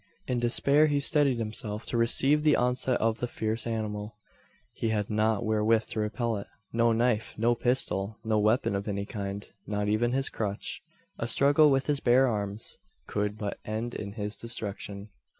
[0.25, 4.17] In despair he steadied himself to receive the onset of the fierce animal.
[4.73, 9.05] He had nought wherewith to repel it no knife no pistol no weapon of any
[9.05, 10.81] kind not even his crutch!
[11.19, 15.09] A struggle with his bare arms could but end in his destruction.